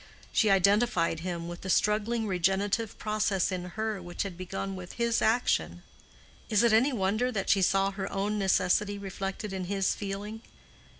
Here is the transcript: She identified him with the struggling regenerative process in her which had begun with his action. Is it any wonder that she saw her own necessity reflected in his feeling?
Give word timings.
She 0.33 0.49
identified 0.49 1.19
him 1.19 1.47
with 1.47 1.61
the 1.61 1.69
struggling 1.69 2.25
regenerative 2.25 2.97
process 2.97 3.51
in 3.51 3.65
her 3.65 4.01
which 4.01 4.23
had 4.23 4.35
begun 4.35 4.75
with 4.75 4.93
his 4.93 5.21
action. 5.21 5.83
Is 6.49 6.63
it 6.63 6.73
any 6.73 6.91
wonder 6.91 7.31
that 7.31 7.51
she 7.51 7.61
saw 7.61 7.91
her 7.91 8.11
own 8.11 8.39
necessity 8.39 8.97
reflected 8.97 9.53
in 9.53 9.65
his 9.65 9.93
feeling? 9.93 10.41